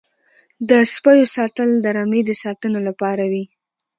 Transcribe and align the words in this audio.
د 0.69 0.71
سپیو 0.93 1.25
ساتل 1.35 1.69
د 1.83 1.85
رمې 1.97 2.21
د 2.25 2.31
ساتنې 2.43 2.79
لپاره 2.87 3.23
وي. 3.31 3.45